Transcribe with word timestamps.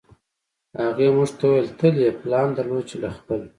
هغې 0.83 1.07
موږ 1.15 1.29
ته 1.37 1.43
وویل 1.47 1.67
تل 1.79 1.95
یې 2.03 2.11
پلان 2.21 2.47
درلود 2.57 2.83
چې 2.89 2.95
له 3.03 3.09
خپل 3.17 3.41